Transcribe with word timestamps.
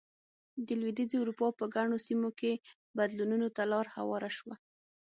د 0.67 0.67
لوېدیځې 0.79 1.17
اروپا 1.19 1.47
په 1.59 1.65
ګڼو 1.75 1.97
سیمو 2.07 2.29
کې 2.39 2.51
بدلونونو 2.97 3.47
ته 3.55 3.63
لار 3.71 3.85
هواره 3.95 4.29
شوه. 4.37 4.55